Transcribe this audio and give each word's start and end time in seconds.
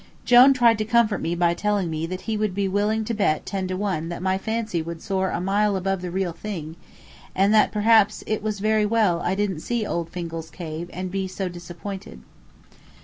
Jone 0.25 0.51
tried 0.53 0.79
to 0.79 0.83
comfort 0.83 1.21
me 1.21 1.35
by 1.35 1.53
telling 1.53 1.87
me 1.91 2.07
that 2.07 2.21
he 2.21 2.35
would 2.35 2.55
be 2.55 2.67
willing 2.67 3.05
to 3.05 3.13
bet 3.13 3.45
ten 3.45 3.67
to 3.67 3.77
one 3.77 4.09
that 4.09 4.23
my 4.23 4.35
fancy 4.35 4.81
would 4.81 4.99
soar 4.99 5.29
a 5.29 5.39
mile 5.39 5.75
above 5.75 6.01
the 6.01 6.09
real 6.09 6.31
thing, 6.31 6.75
and 7.35 7.53
that 7.53 7.71
perhaps 7.71 8.23
it 8.25 8.41
was 8.41 8.59
very 8.61 8.83
well 8.83 9.21
I 9.21 9.35
didn't 9.35 9.59
see 9.59 9.85
old 9.85 10.09
Fingal's 10.09 10.49
Cave 10.49 10.89
and 10.91 11.11
so 11.29 11.45
be 11.47 11.53
disappointed. 11.53 12.19